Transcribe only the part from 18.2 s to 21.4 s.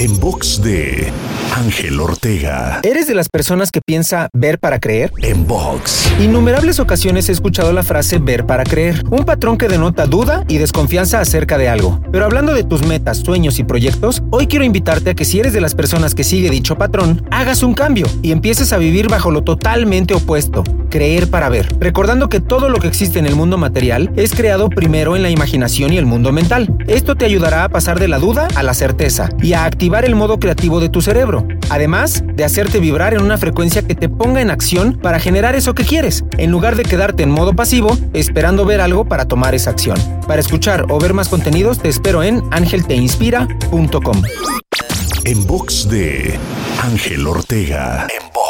y empieces a vivir bajo lo totalmente opuesto, creer